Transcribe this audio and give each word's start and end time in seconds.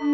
You 0.00 0.06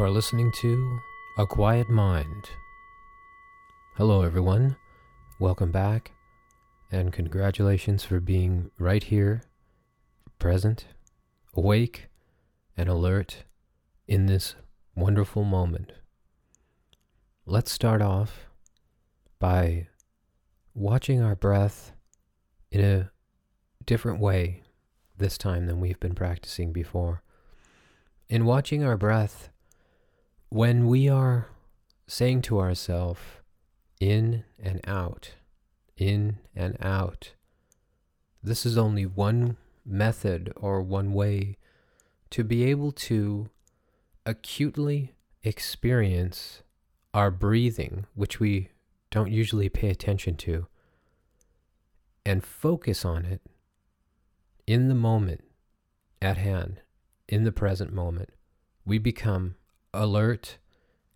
are 0.00 0.10
listening 0.10 0.52
to 0.52 1.00
A 1.36 1.46
Quiet 1.46 1.90
Mind. 1.90 2.50
Hello, 3.98 4.22
everyone. 4.22 4.76
Welcome 5.40 5.72
back, 5.72 6.12
and 6.88 7.12
congratulations 7.12 8.04
for 8.04 8.20
being 8.20 8.70
right 8.78 9.02
here, 9.02 9.42
present, 10.38 10.86
awake, 11.54 12.06
and 12.76 12.88
alert 12.88 13.42
in 14.06 14.26
this 14.26 14.54
wonderful 14.94 15.42
moment. 15.42 15.94
Let's 17.44 17.72
start 17.72 18.00
off 18.00 18.46
by 19.40 19.88
watching 20.74 21.20
our 21.20 21.34
breath 21.34 21.90
in 22.70 22.80
a 22.80 23.10
different 23.84 24.20
way 24.20 24.62
this 25.16 25.36
time 25.36 25.66
than 25.66 25.80
we've 25.80 25.98
been 25.98 26.14
practicing 26.14 26.72
before. 26.72 27.24
In 28.28 28.44
watching 28.44 28.84
our 28.84 28.96
breath, 28.96 29.48
when 30.50 30.86
we 30.86 31.08
are 31.08 31.48
saying 32.06 32.42
to 32.42 32.60
ourselves, 32.60 33.18
in 34.00 34.44
and 34.58 34.80
out, 34.86 35.32
in 35.96 36.38
and 36.54 36.76
out, 36.80 37.32
this 38.42 38.64
is 38.64 38.78
only 38.78 39.04
one 39.04 39.56
method 39.84 40.52
or 40.56 40.80
one 40.82 41.12
way 41.12 41.56
to 42.30 42.44
be 42.44 42.64
able 42.64 42.92
to 42.92 43.48
acutely 44.24 45.14
experience 45.42 46.62
our 47.14 47.30
breathing, 47.30 48.06
which 48.14 48.38
we 48.38 48.68
don't 49.10 49.32
usually 49.32 49.68
pay 49.68 49.88
attention 49.88 50.36
to, 50.36 50.66
and 52.24 52.44
focus 52.44 53.04
on 53.04 53.24
it 53.24 53.40
in 54.66 54.88
the 54.88 54.94
moment 54.94 55.42
at 56.20 56.36
hand, 56.36 56.80
in 57.28 57.44
the 57.44 57.52
present 57.52 57.92
moment. 57.92 58.30
We 58.84 58.98
become 58.98 59.56
alert 59.94 60.58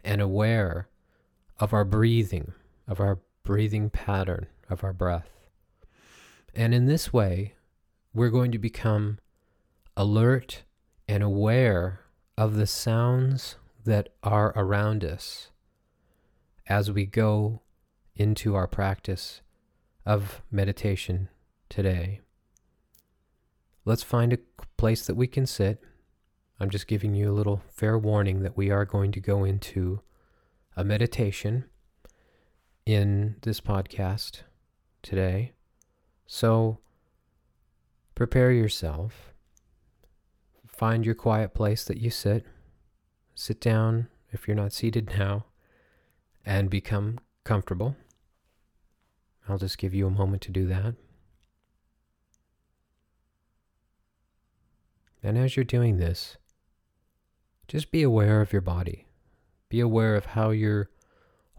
and 0.02 0.20
aware 0.20 0.88
of 1.60 1.72
our 1.72 1.84
breathing, 1.84 2.52
of 2.86 3.00
our 3.00 3.20
breathing 3.42 3.90
pattern, 3.90 4.46
of 4.68 4.84
our 4.84 4.92
breath. 4.92 5.30
And 6.54 6.74
in 6.74 6.86
this 6.86 7.12
way, 7.12 7.54
we're 8.14 8.30
going 8.30 8.52
to 8.52 8.58
become 8.58 9.18
alert 9.96 10.62
and 11.08 11.22
aware 11.22 12.00
of 12.36 12.56
the 12.56 12.66
sounds 12.66 13.56
that 13.84 14.10
are 14.22 14.52
around 14.56 15.04
us 15.04 15.50
as 16.66 16.90
we 16.90 17.04
go 17.06 17.62
into 18.14 18.54
our 18.54 18.66
practice 18.66 19.40
of 20.06 20.42
meditation 20.50 21.28
today. 21.68 22.20
Let's 23.84 24.02
find 24.02 24.32
a 24.32 24.38
place 24.76 25.06
that 25.06 25.16
we 25.16 25.26
can 25.26 25.46
sit 25.46 25.82
I'm 26.62 26.70
just 26.70 26.86
giving 26.86 27.16
you 27.16 27.28
a 27.28 27.34
little 27.34 27.60
fair 27.72 27.98
warning 27.98 28.44
that 28.44 28.56
we 28.56 28.70
are 28.70 28.84
going 28.84 29.10
to 29.12 29.20
go 29.20 29.42
into 29.42 30.00
a 30.76 30.84
meditation 30.84 31.64
in 32.84 33.36
this 33.42 33.60
podcast 33.60 34.42
today. 35.02 35.52
So 36.26 36.78
prepare 38.14 38.52
yourself. 38.52 39.32
Find 40.66 41.04
your 41.04 41.14
quiet 41.14 41.54
place 41.54 41.84
that 41.84 41.98
you 41.98 42.10
sit. 42.10 42.44
Sit 43.34 43.60
down 43.60 44.08
if 44.30 44.46
you're 44.46 44.56
not 44.56 44.72
seated 44.72 45.12
now 45.18 45.46
and 46.44 46.70
become 46.70 47.18
comfortable. 47.44 47.96
I'll 49.48 49.58
just 49.58 49.78
give 49.78 49.94
you 49.94 50.06
a 50.06 50.10
moment 50.10 50.42
to 50.42 50.52
do 50.52 50.66
that. 50.68 50.94
And 55.22 55.38
as 55.38 55.56
you're 55.56 55.64
doing 55.64 55.98
this, 55.98 56.36
just 57.68 57.92
be 57.92 58.02
aware 58.02 58.40
of 58.40 58.52
your 58.52 58.62
body. 58.62 59.06
Be 59.68 59.80
aware 59.80 60.16
of 60.16 60.26
how 60.26 60.50
you're 60.50 60.90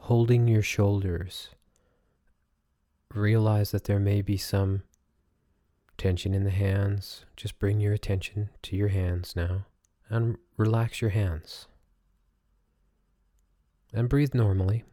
holding 0.03 0.49
your 0.49 0.61
shoulders. 0.61 1.49
Realize 3.13 3.71
that 3.71 3.85
there 3.85 4.01
may 4.01 4.21
be 4.21 4.35
some 4.35 4.83
tension 5.97 6.33
in 6.33 6.43
the 6.43 6.49
hands. 6.49 7.23
Just 7.37 7.57
bring 7.57 7.79
your 7.79 7.93
attention 7.93 8.49
to 8.63 8.75
your 8.75 8.89
hands 8.89 9.33
now 9.33 9.65
and 10.09 10.37
relax 10.57 10.99
your 10.99 11.11
hands. 11.11 11.67
And 13.93 14.09
breathe 14.09 14.33
normally. 14.33 14.83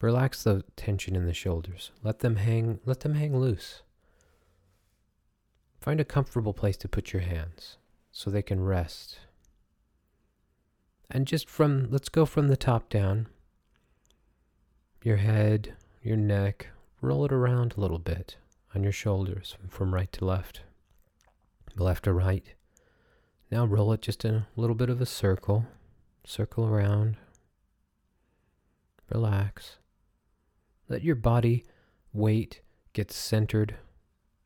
Relax 0.00 0.42
the 0.42 0.64
tension 0.74 1.14
in 1.14 1.26
the 1.26 1.34
shoulders. 1.34 1.90
Let 2.02 2.20
them 2.20 2.36
hang 2.36 2.80
let 2.86 3.00
them 3.00 3.14
hang 3.14 3.38
loose. 3.38 3.82
Find 5.78 6.00
a 6.00 6.06
comfortable 6.06 6.54
place 6.54 6.78
to 6.78 6.88
put 6.88 7.12
your 7.12 7.22
hands 7.22 7.76
so 8.10 8.30
they 8.30 8.42
can 8.42 8.64
rest 8.64 9.18
and 11.10 11.26
just 11.26 11.48
from, 11.48 11.88
let's 11.90 12.08
go 12.08 12.26
from 12.26 12.48
the 12.48 12.56
top 12.56 12.88
down. 12.88 13.28
Your 15.02 15.18
head, 15.18 15.74
your 16.02 16.16
neck, 16.16 16.68
roll 17.00 17.24
it 17.24 17.32
around 17.32 17.74
a 17.76 17.80
little 17.80 17.98
bit 17.98 18.36
on 18.74 18.82
your 18.82 18.92
shoulders 18.92 19.56
from 19.68 19.94
right 19.94 20.10
to 20.12 20.24
left, 20.24 20.62
left 21.76 22.04
to 22.04 22.12
right. 22.12 22.54
Now 23.50 23.64
roll 23.64 23.92
it 23.92 24.02
just 24.02 24.24
a 24.24 24.46
little 24.56 24.74
bit 24.74 24.90
of 24.90 25.00
a 25.00 25.06
circle, 25.06 25.66
circle 26.24 26.66
around. 26.66 27.16
Relax. 29.08 29.76
Let 30.88 31.02
your 31.02 31.14
body 31.14 31.64
weight 32.12 32.60
get 32.92 33.12
centered 33.12 33.76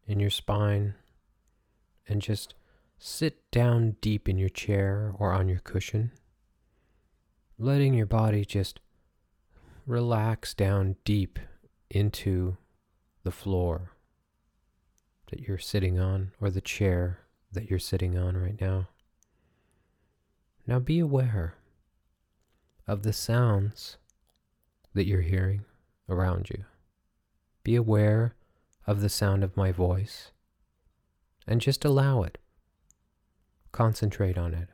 in 0.07 0.21
your 0.21 0.31
spine 0.31 0.95
and 2.07 2.21
just 2.21 2.55
sit 2.99 3.51
down 3.51 3.97
deep 4.03 4.29
in 4.29 4.37
your 4.37 4.49
chair 4.51 5.15
or 5.19 5.33
on 5.33 5.49
your 5.49 5.61
cushion 5.61 6.13
letting 7.61 7.93
your 7.93 8.07
body 8.07 8.43
just 8.43 8.81
relax 9.87 10.55
down 10.55 10.97
deep 11.05 11.39
into 11.91 12.57
the 13.23 13.31
floor 13.31 13.93
that 15.31 15.41
you're 15.41 15.59
sitting 15.59 15.99
on 15.99 16.33
or 16.41 16.49
the 16.49 16.63
chair 16.63 17.19
that 17.53 17.69
you're 17.69 17.79
sitting 17.79 18.17
on 18.17 18.35
right 18.35 18.59
now. 18.63 18.89
Now 20.67 20.79
be 20.79 21.01
aware 21.01 21.57
of 22.87 23.03
the 23.03 23.13
sounds 23.13 23.99
that 24.95 25.07
you're 25.07 25.21
hearing 25.21 25.67
around 26.09 26.49
you. 26.49 26.65
Be 27.63 27.77
aware 27.77 28.37
of 28.87 29.03
the 29.03 29.11
sound 29.11 29.45
of 29.45 29.57
my 29.57 29.71
voice 29.71 30.31
and 31.47 31.61
just 31.61 31.85
allow 31.85 32.23
it. 32.23 32.39
Concentrate 33.71 34.39
on 34.39 34.55
it 34.55 34.71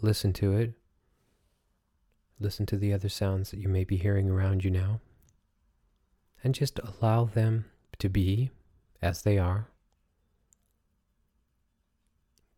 listen 0.00 0.32
to 0.34 0.52
it. 0.56 0.74
Listen 2.38 2.66
to 2.66 2.76
the 2.76 2.92
other 2.92 3.08
sounds 3.08 3.50
that 3.50 3.60
you 3.60 3.68
may 3.68 3.84
be 3.84 3.96
hearing 3.96 4.28
around 4.28 4.64
you 4.64 4.70
now. 4.70 5.00
And 6.44 6.54
just 6.54 6.78
allow 6.78 7.24
them 7.24 7.64
to 7.98 8.08
be 8.08 8.50
as 9.02 9.22
they 9.22 9.38
are. 9.38 9.68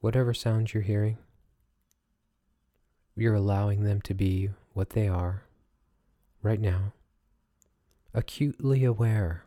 Whatever 0.00 0.34
sounds 0.34 0.74
you're 0.74 0.82
hearing, 0.82 1.18
you're 3.16 3.34
allowing 3.34 3.82
them 3.82 4.00
to 4.02 4.14
be 4.14 4.50
what 4.72 4.90
they 4.90 5.08
are 5.08 5.44
right 6.42 6.60
now, 6.60 6.92
acutely 8.14 8.84
aware 8.84 9.44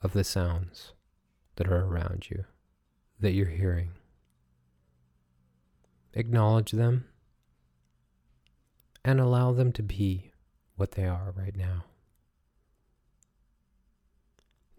of 0.00 0.12
the 0.12 0.24
sounds 0.24 0.92
that 1.56 1.68
are 1.68 1.84
around 1.84 2.28
you, 2.30 2.44
that 3.20 3.32
you're 3.32 3.46
hearing. 3.46 3.92
Acknowledge 6.14 6.72
them 6.72 7.04
and 9.04 9.20
allow 9.20 9.52
them 9.52 9.72
to 9.72 9.82
be 9.82 10.32
what 10.76 10.92
they 10.92 11.04
are 11.04 11.32
right 11.36 11.56
now. 11.56 11.84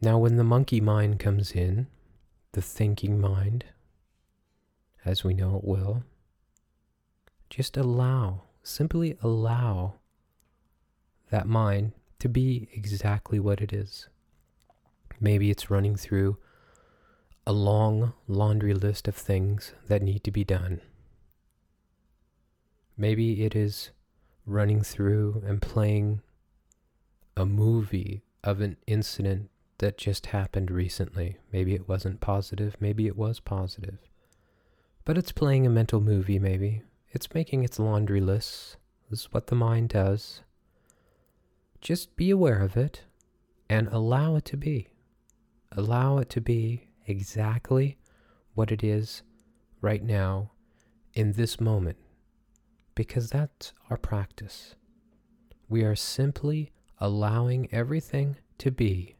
Now, 0.02 0.18
when 0.18 0.36
the 0.36 0.44
monkey 0.44 0.82
mind 0.82 1.20
comes 1.20 1.52
in, 1.52 1.88
the 2.52 2.62
thinking 2.62 3.20
mind, 3.20 3.66
as 5.06 5.24
we 5.24 5.34
know 5.34 5.58
it 5.58 5.64
will, 5.64 6.04
just 7.50 7.78
allow, 7.78 8.44
simply 8.64 9.18
allow 9.22 9.96
that 11.30 11.48
mind 11.48 11.94
to 12.20 12.30
be 12.30 12.68
exactly 12.74 13.40
what 13.40 13.62
it 13.62 13.72
is. 13.74 14.08
Maybe 15.20 15.50
it's 15.50 15.70
running 15.70 15.96
through 15.96 16.38
a 17.46 17.54
long 17.54 18.14
laundry 18.28 18.74
list 18.74 19.08
of 19.08 19.16
things 19.16 19.74
that 19.88 20.02
need 20.02 20.24
to 20.24 20.32
be 20.32 20.44
done. 20.44 20.82
Maybe 22.98 23.44
it 23.44 23.56
is 23.56 23.92
running 24.46 24.82
through 24.82 25.44
and 25.46 25.62
playing 25.62 26.22
a 27.36 27.46
movie 27.46 28.24
of 28.44 28.62
an 28.62 28.78
incident 28.88 29.50
that 29.80 29.98
just 29.98 30.28
happened 30.28 30.70
recently. 30.70 31.38
Maybe 31.52 31.74
it 31.74 31.88
wasn't 31.88 32.22
positive, 32.22 32.76
maybe 32.80 33.08
it 33.08 33.18
was 33.18 33.40
positive. 33.40 34.00
But 35.06 35.18
it's 35.18 35.32
playing 35.32 35.66
a 35.66 35.70
mental 35.70 36.00
movie, 36.00 36.40
maybe. 36.40 36.84
It's 37.12 37.34
making 37.34 37.64
its 37.64 37.80
laundry 37.80 38.22
lists. 38.22 38.78
This 39.10 39.22
is 39.22 39.34
what 39.34 39.48
the 39.48 39.56
mind 39.56 39.90
does. 39.90 40.42
Just 41.82 42.16
be 42.16 42.30
aware 42.30 42.62
of 42.62 42.78
it 42.78 43.02
and 43.70 43.88
allow 43.90 44.36
it 44.36 44.46
to 44.46 44.58
be. 44.58 44.90
Allow 45.72 46.20
it 46.20 46.30
to 46.32 46.42
be 46.42 46.88
exactly 47.08 47.98
what 48.54 48.72
it 48.72 48.84
is 48.84 49.24
right 49.82 50.04
now 50.04 50.52
in 51.14 51.34
this 51.34 51.60
moment 51.60 51.98
because 52.96 53.30
that's 53.30 53.74
our 53.90 53.98
practice. 53.98 54.76
We 55.70 55.84
are 55.84 55.96
simply 55.96 56.72
allowing 57.00 57.68
everything 57.72 58.38
to 58.60 58.72
be 58.72 59.16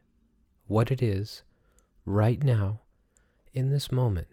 what 0.66 0.90
it 0.90 1.02
is 1.02 1.42
right 2.06 2.42
now 2.42 2.80
in 3.52 3.70
this 3.70 3.90
moment. 3.90 4.28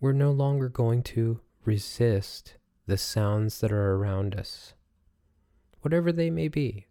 We're 0.00 0.12
no 0.12 0.30
longer 0.30 0.68
going 0.68 1.02
to 1.04 1.40
resist 1.64 2.56
the 2.86 2.96
sounds 2.96 3.60
that 3.60 3.72
are 3.72 3.94
around 3.94 4.34
us, 4.34 4.74
whatever 5.80 6.12
they 6.12 6.30
may 6.30 6.48
be. 6.48 6.86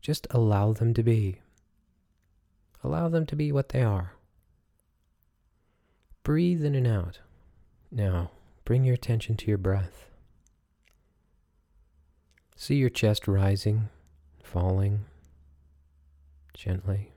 Just 0.00 0.26
allow 0.30 0.72
them 0.72 0.94
to 0.94 1.02
be. 1.02 1.40
Allow 2.82 3.08
them 3.08 3.26
to 3.26 3.36
be 3.36 3.52
what 3.52 3.68
they 3.70 3.82
are. 3.82 4.14
Breathe 6.22 6.64
in 6.64 6.74
and 6.74 6.86
out. 6.86 7.20
Now, 7.90 8.30
bring 8.64 8.84
your 8.84 8.94
attention 8.94 9.36
to 9.38 9.46
your 9.46 9.58
breath. 9.58 10.08
See 12.62 12.76
your 12.76 12.90
chest 12.90 13.26
rising, 13.26 13.88
falling 14.40 15.06
gently. 16.54 17.10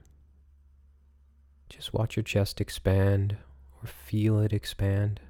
Just 1.68 1.94
watch 1.94 2.16
your 2.16 2.24
chest 2.24 2.60
expand 2.60 3.36
or 3.80 3.86
feel 3.86 4.40
it 4.40 4.52
expand. 4.52 5.20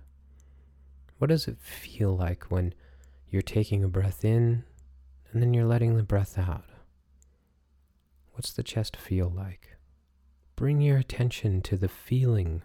What 1.19 1.29
does 1.29 1.47
it 1.47 1.59
feel 1.61 2.17
like 2.17 2.45
when 2.45 2.73
you're 3.29 3.43
taking 3.43 3.85
a 3.85 3.89
breath 3.89 4.25
in 4.25 4.65
and 5.31 5.43
then 5.43 5.53
you're 5.53 5.67
letting 5.67 5.99
the 5.99 6.03
breath 6.03 6.39
out? 6.39 6.65
What's 8.33 8.55
the 8.55 8.63
chest 8.63 8.97
feel 8.97 9.29
like? 9.29 9.77
Bring 10.55 10.81
your 10.81 10.97
attention 10.97 11.61
to 11.61 11.77
the 11.77 11.91
feeling 11.91 12.63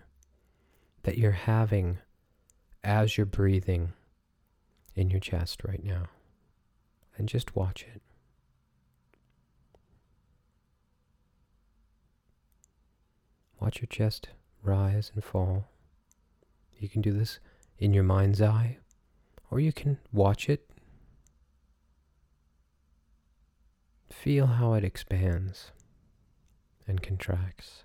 that 1.03 1.17
you're 1.17 1.31
having 1.31 1.97
as 2.81 3.17
you're 3.17 3.25
breathing 3.25 3.91
in 4.95 5.09
your 5.09 5.19
chest 5.19 5.65
right 5.65 5.83
now 5.83 6.07
and 7.17 7.27
just 7.27 7.55
watch 7.55 7.83
it. 7.83 8.01
Watch 13.59 13.79
your 13.79 13.87
chest 13.87 14.29
rise 14.63 15.11
and 15.13 15.23
fall. 15.23 15.69
You 16.77 16.89
can 16.89 17.01
do 17.01 17.13
this 17.13 17.39
in 17.77 17.93
your 17.93 18.03
mind's 18.03 18.41
eye, 18.41 18.77
or 19.49 19.59
you 19.59 19.71
can 19.71 19.99
watch 20.11 20.49
it. 20.49 20.67
Feel 24.09 24.47
how 24.47 24.73
it 24.73 24.83
expands 24.83 25.71
and 26.87 27.01
contracts 27.01 27.83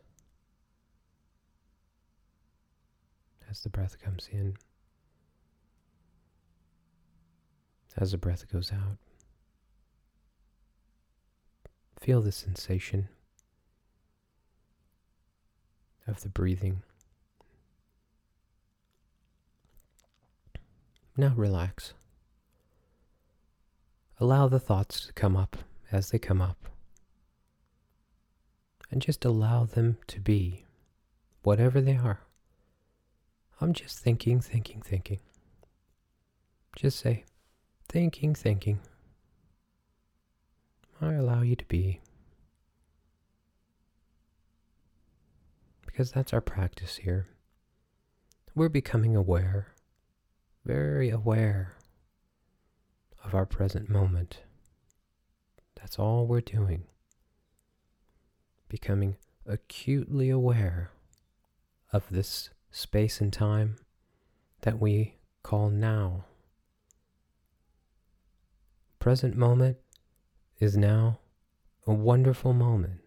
as 3.51 3.61
the 3.61 3.69
breath 3.69 3.99
comes 4.03 4.29
in, 4.33 4.57
as 7.97 8.13
the 8.13 8.19
breath 8.19 8.51
goes 8.51 8.73
out. 8.73 8.99
Feel 12.01 12.21
the 12.21 12.33
sensation 12.33 13.09
of 16.07 16.23
the 16.23 16.29
breathing. 16.29 16.83
Now 21.17 21.33
relax. 21.35 21.95
Allow 24.21 24.49
the 24.49 24.61
thoughts 24.61 25.07
to 25.07 25.13
come 25.13 25.37
up 25.37 25.57
as 25.91 26.11
they 26.11 26.19
come 26.19 26.41
up. 26.41 26.69
And 28.91 29.03
just 29.03 29.25
allow 29.25 29.65
them 29.65 29.99
to 30.07 30.21
be, 30.21 30.65
whatever 31.43 31.81
they 31.81 31.97
are. 31.97 32.21
I'm 33.61 33.73
just 33.73 33.99
thinking, 33.99 34.41
thinking, 34.41 34.83
thinking. 34.83 35.21
Just 36.77 37.01
say, 37.01 37.25
thinking, 37.89 38.35
thinking. 38.35 38.81
I 41.01 41.13
allow 41.13 41.43
you 41.43 41.57
to 41.57 41.65
be. 41.67 42.01
Because 45.85 46.13
that's 46.13 46.33
our 46.33 46.41
practice 46.41 46.97
here. 46.97 47.29
We're 48.55 48.69
becoming 48.69 49.15
aware, 49.15 49.69
very 50.65 51.11
aware 51.11 51.75
of 53.23 53.35
our 53.35 53.47
present 53.47 53.91
moment. 53.91 54.43
That's 55.75 55.99
all 55.99 56.27
we're 56.27 56.41
doing. 56.41 56.85
Becoming 58.69 59.17
acutely 59.47 60.31
aware 60.31 60.91
of 61.93 62.05
this 62.11 62.51
space 62.71 63.21
and 63.21 63.33
time 63.33 63.77
that 64.63 64.81
we 64.81 65.17
call 65.43 65.71
now. 65.71 66.25
Present 68.99 69.37
moment 69.37 69.77
is 70.59 70.77
now 70.77 71.19
a 71.87 71.93
wonderful 71.93 72.53
moment 72.53 73.01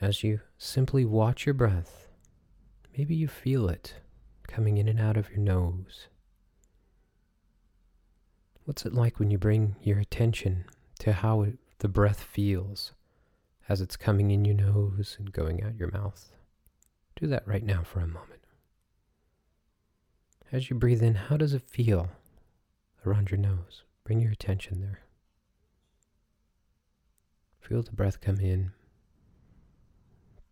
as 0.00 0.22
you 0.22 0.40
simply 0.58 1.04
watch 1.04 1.44
your 1.46 1.54
breath. 1.54 2.08
Maybe 2.96 3.14
you 3.14 3.28
feel 3.28 3.68
it 3.68 3.94
coming 4.46 4.76
in 4.76 4.88
and 4.88 5.00
out 5.00 5.16
of 5.16 5.30
your 5.30 5.38
nose. 5.38 6.08
What's 8.64 8.86
it 8.86 8.94
like 8.94 9.18
when 9.18 9.30
you 9.30 9.38
bring 9.38 9.76
your 9.82 9.98
attention 9.98 10.64
to 11.00 11.12
how 11.12 11.42
it, 11.42 11.58
the 11.78 11.88
breath 11.88 12.22
feels 12.22 12.92
as 13.68 13.80
it's 13.80 13.96
coming 13.96 14.30
in 14.30 14.44
your 14.44 14.54
nose 14.54 15.16
and 15.18 15.32
going 15.32 15.62
out 15.62 15.76
your 15.76 15.90
mouth? 15.90 16.32
Do 17.16 17.26
that 17.26 17.46
right 17.46 17.64
now 17.64 17.82
for 17.82 18.00
a 18.00 18.06
moment. 18.06 18.40
As 20.52 20.70
you 20.70 20.76
breathe 20.76 21.02
in, 21.02 21.14
how 21.14 21.36
does 21.36 21.54
it 21.54 21.62
feel 21.62 22.10
around 23.06 23.30
your 23.30 23.38
nose? 23.38 23.82
Bring 24.04 24.20
your 24.20 24.32
attention 24.32 24.80
there. 24.80 25.01
Feel 27.62 27.82
the 27.82 27.92
breath 27.92 28.20
come 28.20 28.40
in. 28.40 28.72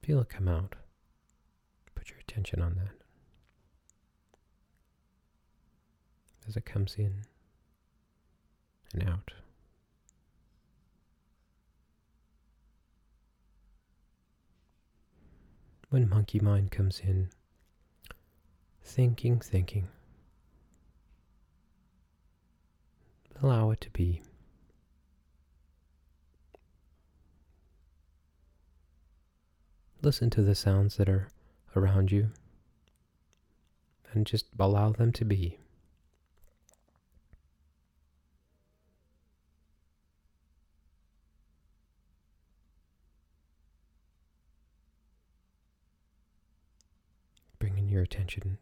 Feel 0.03 0.21
it 0.21 0.29
come 0.29 0.49
out. 0.49 0.77
Put 1.95 2.09
your 2.09 2.19
attention 2.21 2.63
on 2.63 2.77
that. 2.77 2.95
As 6.49 6.57
it 6.57 6.65
comes 6.65 6.95
in 6.97 7.23
and 8.95 9.09
out. 9.09 9.33
When 15.91 16.09
monkey 16.09 16.39
mind 16.39 16.71
comes 16.71 17.01
in, 17.01 17.31
thinking, 18.83 19.41
thinking, 19.41 19.89
allow 23.43 23.73
it 23.73 23.81
to 23.81 23.91
be. 23.91 24.23
Listen 30.03 30.31
to 30.31 30.41
the 30.41 30.55
sounds 30.55 30.97
that 30.97 31.11
are 31.11 31.29
around 31.77 32.11
you 32.11 32.31
and 34.13 34.25
just 34.27 34.47
allow 34.59 34.93
them 34.93 35.13
to 35.13 35.25
be. 35.27 35.59
Bringing 47.59 47.91
your 47.91 48.03
attention 48.03 48.57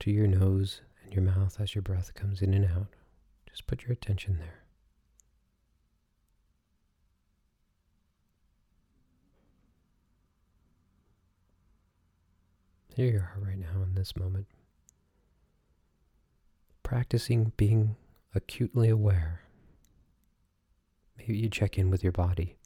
to 0.00 0.10
your 0.10 0.26
nose 0.26 0.80
and 1.02 1.12
your 1.12 1.22
mouth 1.22 1.60
as 1.60 1.74
your 1.74 1.82
breath 1.82 2.14
comes 2.14 2.40
in 2.40 2.54
and 2.54 2.64
out. 2.64 2.86
Just 3.46 3.66
put 3.66 3.82
your 3.82 3.92
attention 3.92 4.38
there. 4.38 4.63
Here 12.94 13.10
you 13.10 13.18
are 13.18 13.34
right 13.44 13.58
now 13.58 13.82
in 13.82 13.96
this 13.96 14.14
moment. 14.16 14.46
Practicing 16.84 17.52
being 17.56 17.96
acutely 18.36 18.88
aware. 18.88 19.40
Maybe 21.18 21.36
you 21.36 21.48
check 21.48 21.76
in 21.76 21.90
with 21.90 22.04
your 22.04 22.12
body. 22.12 22.56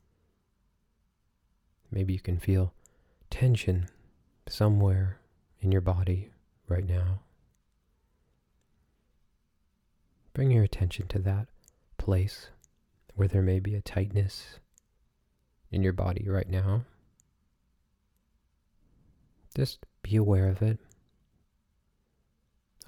Maybe 1.90 2.12
you 2.12 2.20
can 2.20 2.38
feel 2.38 2.74
tension 3.30 3.88
somewhere 4.46 5.18
in 5.60 5.72
your 5.72 5.80
body 5.80 6.28
right 6.68 6.86
now. 6.86 7.20
Bring 10.34 10.50
your 10.50 10.64
attention 10.64 11.08
to 11.08 11.18
that 11.20 11.48
place 11.96 12.50
where 13.14 13.28
there 13.28 13.40
may 13.40 13.60
be 13.60 13.74
a 13.74 13.80
tightness 13.80 14.58
in 15.70 15.82
your 15.82 15.94
body 15.94 16.26
right 16.28 16.50
now. 16.50 16.84
Just 19.56 19.86
be 20.08 20.16
aware 20.16 20.48
of 20.48 20.62
it. 20.62 20.78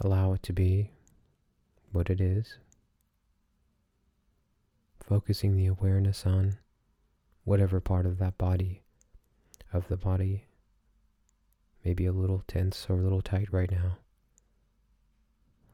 Allow 0.00 0.32
it 0.32 0.42
to 0.44 0.54
be 0.54 0.90
what 1.92 2.08
it 2.08 2.18
is. 2.18 2.56
Focusing 5.04 5.54
the 5.54 5.66
awareness 5.66 6.24
on 6.24 6.56
whatever 7.44 7.78
part 7.78 8.06
of 8.06 8.18
that 8.18 8.38
body, 8.38 8.80
of 9.70 9.88
the 9.88 9.98
body, 9.98 10.46
may 11.84 11.92
be 11.92 12.06
a 12.06 12.12
little 12.12 12.42
tense 12.46 12.86
or 12.88 12.94
a 12.94 13.02
little 13.02 13.20
tight 13.20 13.48
right 13.52 13.70
now. 13.70 13.98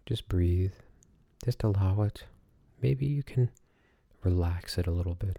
Just 0.05 0.27
breathe. 0.27 0.73
Just 1.45 1.63
allow 1.63 2.03
it. 2.03 2.25
Maybe 2.83 3.07
you 3.07 3.23
can 3.23 3.51
relax 4.25 4.79
it 4.79 4.89
a 4.89 4.93
little 4.93 5.15
bit. 5.15 5.39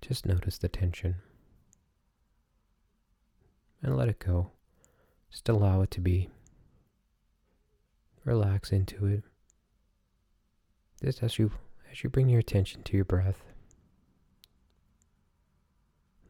Just 0.00 0.26
notice 0.26 0.58
the 0.58 0.68
tension 0.68 1.16
and 3.84 3.96
let 3.96 4.08
it 4.08 4.18
go. 4.18 4.50
Just 5.30 5.48
allow 5.48 5.82
it 5.82 5.90
to 5.92 6.00
be. 6.00 6.30
Relax 8.24 8.72
into 8.72 9.04
it. 9.06 9.22
Just 11.04 11.22
as 11.22 11.38
you 11.38 11.52
as 11.92 12.02
you 12.02 12.08
bring 12.08 12.30
your 12.30 12.40
attention 12.40 12.82
to 12.84 12.96
your 12.96 13.04
breath, 13.04 13.44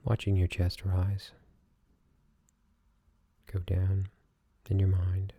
watching 0.04 0.36
your 0.36 0.48
chest 0.48 0.84
rise, 0.84 1.30
go 3.50 3.60
down 3.60 4.08
in 4.68 4.80
your 4.80 4.88
mind, 4.88 5.32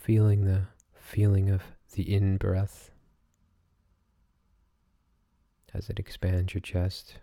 feeling 0.00 0.44
the 0.44 0.68
feeling 0.94 1.50
of 1.50 1.62
the 1.92 2.14
in 2.14 2.36
breath 2.36 2.90
as 5.74 5.90
it 5.90 5.98
expands 5.98 6.54
your 6.54 6.60
chest 6.60 7.16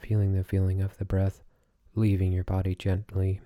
feeling 0.00 0.34
the 0.34 0.44
feeling 0.44 0.80
of 0.80 0.96
the 0.98 1.04
breath 1.04 1.42
leaving 1.94 2.32
your 2.32 2.44
body 2.44 2.74
gently. 2.74 3.40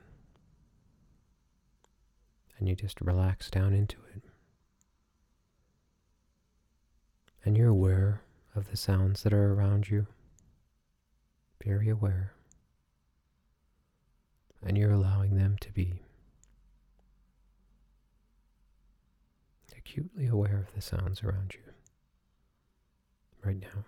And 2.59 2.69
you 2.69 2.77
just 2.77 3.01
relax 3.01 3.51
down 3.51 3.73
into 3.73 3.97
it. 4.15 4.23
And 7.45 7.57
you're 7.57 7.69
aware 7.69 8.23
of 8.55 8.71
the 8.71 8.77
sounds 8.77 9.23
that 9.23 9.33
are 9.33 9.53
around 9.53 9.91
you. 9.91 10.07
Very 11.63 11.89
aware. 11.89 12.33
And 14.63 14.79
you're 14.79 14.93
allowing 14.93 15.37
them 15.37 15.57
to 15.61 15.73
be. 15.73 16.01
Acutely 19.77 20.27
aware 20.27 20.67
of 20.67 20.75
the 20.75 20.81
sounds 20.81 21.23
around 21.23 21.53
you 21.55 21.61
right 23.45 23.61
now. 23.61 23.85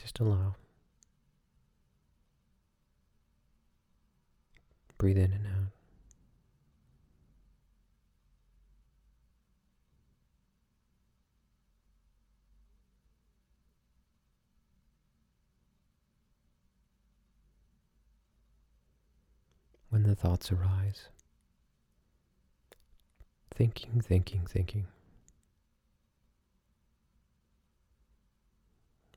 Just 0.00 0.09
allow. 0.20 0.54
Breathe 4.98 5.16
in 5.16 5.32
and 5.32 5.46
out. 5.46 5.72
When 19.88 20.04
the 20.04 20.14
thoughts 20.14 20.52
arise, 20.52 21.08
thinking, 23.50 24.00
thinking, 24.00 24.46
thinking. 24.46 24.86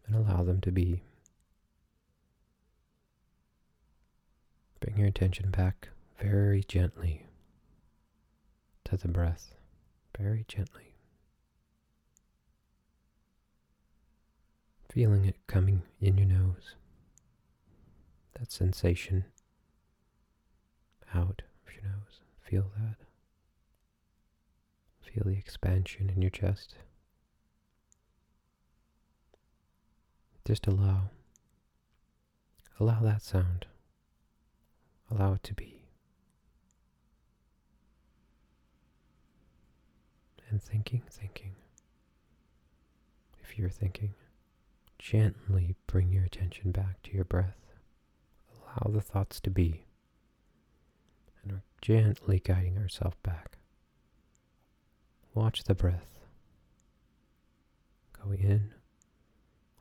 And 0.05 0.15
allow 0.15 0.43
them 0.43 0.61
to 0.61 0.71
be. 0.71 1.03
Bring 4.79 4.97
your 4.97 5.07
attention 5.07 5.49
back 5.51 5.89
very 6.19 6.63
gently 6.63 7.25
to 8.85 8.97
the 8.97 9.07
breath, 9.07 9.55
very 10.17 10.45
gently. 10.47 10.95
Feeling 14.89 15.25
it 15.25 15.37
coming 15.47 15.83
in 15.99 16.17
your 16.17 16.27
nose, 16.27 16.75
that 18.39 18.51
sensation 18.51 19.25
out 21.15 21.41
of 21.65 21.73
your 21.73 21.83
nose. 21.83 22.19
Feel 22.41 22.71
that. 22.77 22.97
Feel 25.01 25.23
the 25.25 25.37
expansion 25.37 26.11
in 26.13 26.21
your 26.21 26.29
chest. 26.31 26.75
Just 30.45 30.67
allow. 30.67 31.09
Allow 32.79 33.01
that 33.01 33.21
sound. 33.21 33.65
Allow 35.09 35.33
it 35.33 35.43
to 35.43 35.53
be. 35.53 35.83
And 40.49 40.61
thinking, 40.61 41.01
thinking. 41.09 41.55
If 43.41 43.57
you're 43.57 43.69
thinking, 43.69 44.13
gently 44.99 45.75
bring 45.87 46.11
your 46.11 46.25
attention 46.25 46.71
back 46.71 47.01
to 47.03 47.11
your 47.13 47.23
breath. 47.23 47.57
Allow 48.51 48.93
the 48.93 49.01
thoughts 49.01 49.39
to 49.41 49.49
be. 49.49 49.85
And 51.41 51.53
we're 51.53 51.63
gently 51.81 52.41
guiding 52.43 52.77
ourselves 52.77 53.17
back. 53.23 53.57
Watch 55.33 55.63
the 55.63 55.73
breath. 55.73 56.07
Go 58.21 58.31
in 58.31 58.73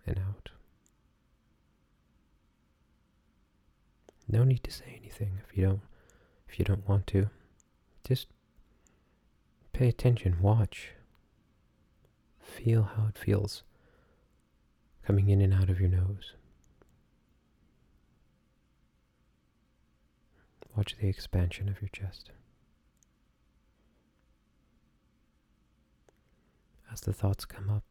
and 0.06 0.18
out. 0.18 0.50
No 4.28 4.44
need 4.44 4.64
to 4.64 4.70
say 4.70 4.98
anything 4.98 5.38
if 5.46 5.56
you 5.56 5.64
don't 5.64 5.80
if 6.48 6.58
you 6.58 6.64
don't 6.64 6.88
want 6.88 7.06
to. 7.08 7.28
Just 8.06 8.28
pay 9.72 9.88
attention, 9.88 10.40
watch. 10.40 10.90
Feel 12.40 12.82
how 12.82 13.06
it 13.08 13.18
feels 13.18 13.62
coming 15.06 15.28
in 15.28 15.40
and 15.40 15.54
out 15.54 15.70
of 15.70 15.80
your 15.80 15.88
nose. 15.88 16.34
Watch 20.76 20.96
the 21.00 21.08
expansion 21.08 21.68
of 21.68 21.80
your 21.82 21.90
chest. 21.90 22.30
As 26.90 27.00
the 27.00 27.12
thoughts 27.12 27.44
come 27.44 27.70
up, 27.70 27.84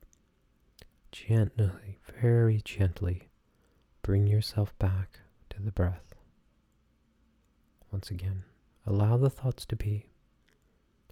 gently, 1.12 2.00
very 2.22 2.62
gently, 2.64 3.30
bring 4.02 4.28
yourself 4.28 4.78
back 4.80 5.20
to 5.50 5.62
the 5.62 5.72
breath. 5.72 6.14
Once 7.92 8.10
again, 8.10 8.44
allow 8.86 9.18
the 9.18 9.30
thoughts 9.30 9.66
to 9.66 9.76
be. 9.76 10.08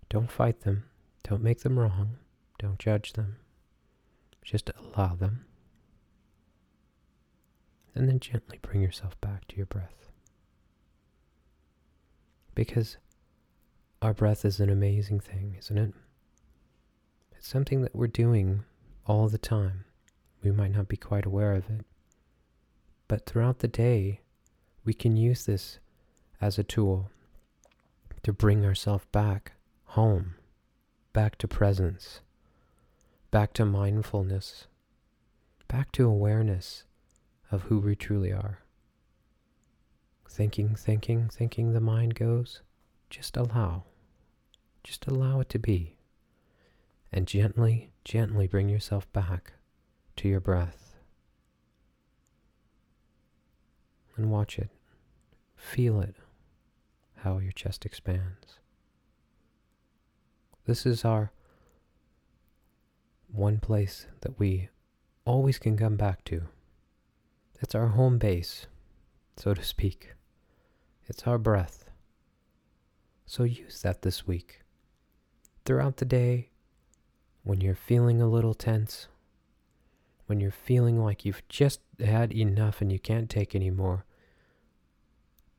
Don't 0.09 0.31
fight 0.31 0.61
them. 0.61 0.85
Don't 1.23 1.43
make 1.43 1.59
them 1.59 1.77
wrong. 1.77 2.17
Don't 2.57 2.79
judge 2.79 3.13
them. 3.13 3.37
Just 4.43 4.71
allow 4.77 5.15
them. 5.15 5.45
And 7.93 8.07
then 8.07 8.19
gently 8.19 8.59
bring 8.61 8.81
yourself 8.81 9.19
back 9.21 9.47
to 9.49 9.57
your 9.57 9.65
breath. 9.65 10.09
Because 12.55 12.97
our 14.01 14.13
breath 14.13 14.45
is 14.45 14.59
an 14.59 14.69
amazing 14.69 15.19
thing, 15.19 15.55
isn't 15.59 15.77
it? 15.77 15.93
It's 17.37 17.47
something 17.47 17.81
that 17.81 17.95
we're 17.95 18.07
doing 18.07 18.63
all 19.05 19.27
the 19.27 19.37
time. 19.37 19.85
We 20.43 20.51
might 20.51 20.71
not 20.71 20.87
be 20.87 20.97
quite 20.97 21.25
aware 21.25 21.53
of 21.53 21.69
it. 21.69 21.85
But 23.07 23.25
throughout 23.25 23.59
the 23.59 23.67
day, 23.67 24.21
we 24.85 24.93
can 24.93 25.17
use 25.17 25.45
this 25.45 25.79
as 26.39 26.57
a 26.57 26.63
tool 26.63 27.09
to 28.23 28.31
bring 28.31 28.65
ourselves 28.65 29.05
back 29.11 29.53
home, 29.85 30.35
back 31.13 31.37
to 31.39 31.47
presence, 31.47 32.21
back 33.31 33.53
to 33.53 33.65
mindfulness, 33.65 34.67
back 35.67 35.91
to 35.93 36.07
awareness 36.07 36.83
of 37.51 37.63
who 37.63 37.79
we 37.79 37.95
truly 37.95 38.31
are. 38.31 38.59
Thinking, 40.29 40.75
thinking, 40.75 41.27
thinking 41.29 41.73
the 41.73 41.81
mind 41.81 42.15
goes, 42.15 42.61
just 43.09 43.35
allow. 43.35 43.83
Just 44.83 45.07
allow 45.07 45.39
it 45.39 45.49
to 45.49 45.59
be. 45.59 45.97
And 47.11 47.27
gently, 47.27 47.91
gently 48.05 48.47
bring 48.47 48.69
yourself 48.69 49.11
back 49.11 49.53
to 50.19 50.27
your 50.27 50.41
breath. 50.41 50.95
And 54.17 54.29
watch 54.29 54.59
it. 54.59 54.69
Feel 55.55 56.01
it, 56.01 56.15
how 57.19 57.37
your 57.37 57.53
chest 57.53 57.85
expands. 57.85 58.59
This 60.65 60.85
is 60.85 61.05
our 61.05 61.31
one 63.31 63.59
place 63.59 64.07
that 64.19 64.37
we 64.37 64.67
always 65.23 65.57
can 65.57 65.77
come 65.77 65.95
back 65.95 66.25
to. 66.25 66.41
It's 67.61 67.73
our 67.73 67.87
home 67.87 68.17
base, 68.17 68.67
so 69.37 69.53
to 69.53 69.63
speak. 69.63 70.15
It's 71.07 71.23
our 71.23 71.37
breath. 71.37 71.85
So 73.25 73.43
use 73.43 73.81
that 73.83 74.01
this 74.01 74.27
week. 74.27 74.63
Throughout 75.63 75.95
the 75.95 76.03
day, 76.03 76.49
when 77.43 77.61
you're 77.61 77.73
feeling 77.73 78.21
a 78.21 78.27
little 78.27 78.53
tense, 78.53 79.07
when 80.29 80.39
you're 80.39 80.51
feeling 80.51 81.03
like 81.03 81.25
you've 81.25 81.41
just 81.49 81.81
had 81.99 82.31
enough 82.31 82.81
and 82.81 82.91
you 82.91 82.99
can't 82.99 83.31
take 83.31 83.55
anymore, 83.55 84.05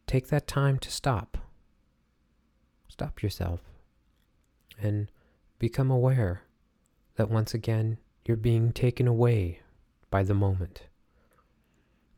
take 0.06 0.28
that 0.28 0.46
time 0.46 0.78
to 0.78 0.88
stop. 0.92 1.36
Stop 2.88 3.20
yourself 3.20 3.62
and 4.80 5.10
become 5.58 5.90
aware 5.90 6.42
that 7.16 7.28
once 7.28 7.52
again 7.52 7.98
you're 8.24 8.36
being 8.36 8.72
taken 8.72 9.08
away 9.08 9.58
by 10.08 10.22
the 10.22 10.34
moment. 10.34 10.82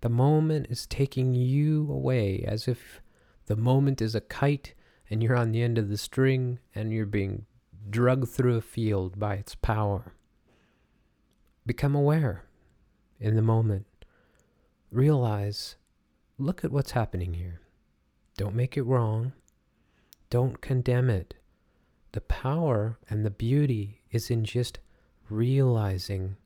The 0.03 0.11
moment 0.11 0.67
is 0.69 0.87
taking 0.87 1.35
you 1.35 1.91
away 1.91 2.45
as 2.47 2.69
if 2.69 3.01
the 3.47 3.57
moment 3.57 4.03
is 4.03 4.15
a 4.15 4.21
kite 4.21 4.75
and 5.09 5.23
you're 5.23 5.39
on 5.39 5.53
the 5.53 5.63
end 5.63 5.79
of 5.79 5.89
the 5.89 5.97
string 5.97 6.59
and 6.75 6.93
you're 6.93 7.07
being 7.07 7.47
drugged 7.89 8.29
through 8.29 8.57
a 8.57 8.61
field 8.61 9.19
by 9.19 9.37
its 9.37 9.55
power. 9.55 10.13
Become 11.65 11.95
aware 11.95 12.45
in 13.21 13.37
the 13.37 13.43
moment. 13.43 13.87
Realize, 14.91 15.77
look 16.37 16.65
at 16.65 16.73
what's 16.73 16.91
happening 16.91 17.35
here. 17.35 17.61
Don't 18.37 18.57
make 18.57 18.77
it 18.77 18.83
wrong. 18.83 19.33
Don't 20.29 20.61
condemn 20.61 21.09
it. 21.09 21.35
The 22.13 22.21
power 22.21 22.99
and 23.09 23.25
the 23.25 23.31
beauty 23.31 24.03
is 24.11 24.31
in 24.31 24.45
just 24.45 24.81
realizing 25.31 26.37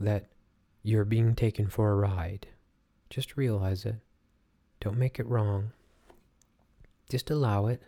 that 0.00 0.26
you're 0.82 1.04
being 1.04 1.34
taken 1.36 1.68
for 1.68 1.92
a 1.92 1.96
ride. 1.96 2.48
Just 3.08 3.36
realize 3.36 3.84
it. 3.84 3.96
Don't 4.80 4.98
make 4.98 5.20
it 5.20 5.26
wrong. 5.26 5.70
Just 7.08 7.30
allow 7.30 7.66
it. 7.66 7.82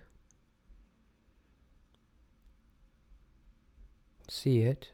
See 4.28 4.60
it 4.60 4.92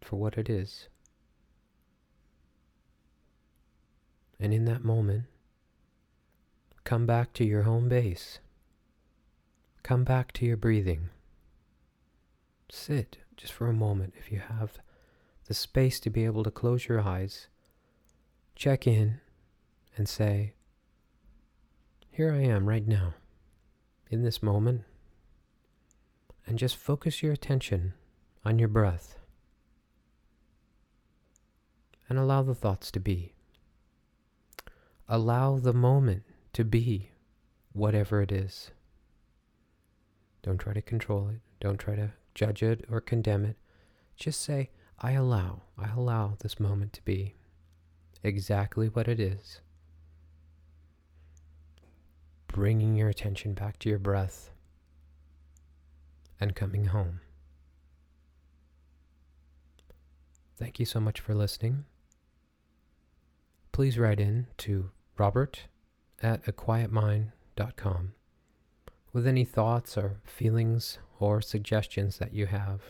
for 0.00 0.16
what 0.16 0.38
it 0.38 0.48
is. 0.48 0.88
And 4.40 4.54
in 4.54 4.64
that 4.66 4.84
moment, 4.84 5.24
Come 6.88 7.04
back 7.04 7.34
to 7.34 7.44
your 7.44 7.64
home 7.64 7.90
base. 7.90 8.38
Come 9.82 10.04
back 10.04 10.32
to 10.32 10.46
your 10.46 10.56
breathing. 10.56 11.10
Sit 12.70 13.18
just 13.36 13.52
for 13.52 13.66
a 13.66 13.74
moment 13.74 14.14
if 14.16 14.32
you 14.32 14.38
have 14.38 14.78
the 15.48 15.52
space 15.52 16.00
to 16.00 16.08
be 16.08 16.24
able 16.24 16.42
to 16.44 16.50
close 16.50 16.88
your 16.88 17.02
eyes. 17.02 17.48
Check 18.54 18.86
in 18.86 19.20
and 19.98 20.08
say, 20.08 20.54
Here 22.10 22.32
I 22.32 22.40
am 22.40 22.66
right 22.66 22.88
now, 22.88 23.12
in 24.10 24.22
this 24.22 24.42
moment. 24.42 24.84
And 26.46 26.58
just 26.58 26.74
focus 26.74 27.22
your 27.22 27.34
attention 27.34 27.92
on 28.46 28.58
your 28.58 28.68
breath. 28.68 29.17
And 32.08 32.18
allow 32.18 32.42
the 32.42 32.54
thoughts 32.54 32.90
to 32.92 33.00
be. 33.00 33.34
Allow 35.08 35.58
the 35.58 35.74
moment 35.74 36.22
to 36.54 36.64
be 36.64 37.10
whatever 37.72 38.22
it 38.22 38.32
is. 38.32 38.70
Don't 40.42 40.58
try 40.58 40.72
to 40.72 40.82
control 40.82 41.28
it. 41.28 41.40
Don't 41.60 41.78
try 41.78 41.96
to 41.96 42.12
judge 42.34 42.62
it 42.62 42.84
or 42.90 43.00
condemn 43.00 43.44
it. 43.44 43.56
Just 44.16 44.40
say, 44.40 44.70
I 45.00 45.12
allow, 45.12 45.62
I 45.76 45.90
allow 45.90 46.36
this 46.40 46.58
moment 46.58 46.92
to 46.94 47.04
be 47.04 47.34
exactly 48.22 48.88
what 48.88 49.06
it 49.06 49.20
is. 49.20 49.60
Bringing 52.46 52.96
your 52.96 53.08
attention 53.08 53.54
back 53.54 53.78
to 53.80 53.88
your 53.88 53.98
breath 53.98 54.50
and 56.40 56.56
coming 56.56 56.86
home. 56.86 57.20
Thank 60.56 60.80
you 60.80 60.86
so 60.86 60.98
much 60.98 61.20
for 61.20 61.34
listening. 61.34 61.84
Please 63.78 63.96
write 63.96 64.18
in 64.18 64.48
to 64.56 64.90
Robert 65.16 65.68
at 66.20 66.44
aquietmind.com 66.46 68.12
with 69.12 69.24
any 69.24 69.44
thoughts 69.44 69.96
or 69.96 70.16
feelings 70.24 70.98
or 71.20 71.40
suggestions 71.40 72.18
that 72.18 72.34
you 72.34 72.46
have. 72.46 72.80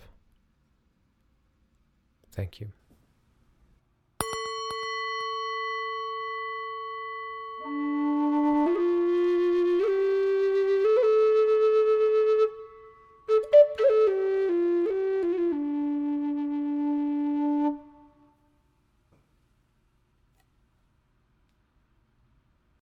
Thank 2.33 2.59
you. 2.59 2.72